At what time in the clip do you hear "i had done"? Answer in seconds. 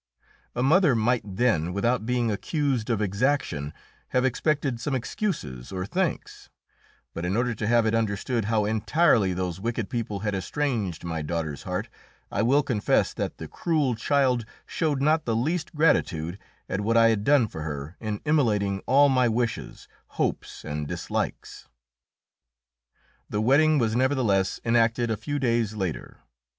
16.97-17.47